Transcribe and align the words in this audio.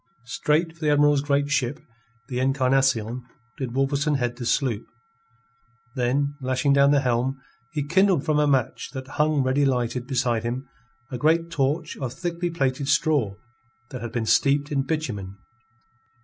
Straight 0.25 0.73
for 0.73 0.79
the 0.83 0.89
Admiral's 0.91 1.21
great 1.21 1.51
ship, 1.51 1.79
the 2.27 2.39
Encarnacion, 2.39 3.21
did 3.59 3.75
Wolverstone 3.75 4.17
head 4.17 4.35
the 4.37 4.47
sloop; 4.47 4.83
then, 5.93 6.33
lashing 6.41 6.73
down 6.73 6.89
the 6.89 7.01
helm, 7.01 7.39
he 7.69 7.83
kindled 7.85 8.25
from 8.25 8.39
a 8.39 8.47
match 8.47 8.89
that 8.93 9.07
hung 9.21 9.43
ready 9.43 9.63
lighted 9.63 10.07
beside 10.07 10.41
him 10.41 10.67
a 11.11 11.19
great 11.19 11.51
torch 11.51 11.97
of 11.97 12.13
thickly 12.13 12.49
plaited 12.49 12.87
straw 12.87 13.35
that 13.91 14.01
had 14.01 14.11
been 14.11 14.25
steeped 14.25 14.71
in 14.71 14.81
bitumen. 14.81 15.37